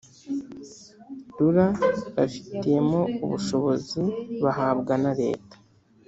rura 1.37 1.67
babifitiyemo 2.15 2.99
ubushobozi 3.25 4.01
bahabwa 4.43 4.93
na 5.03 5.11
leta 5.21 5.55